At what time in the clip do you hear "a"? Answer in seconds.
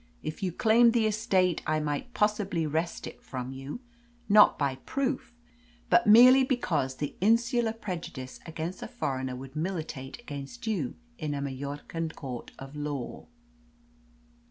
8.81-8.87, 11.35-11.39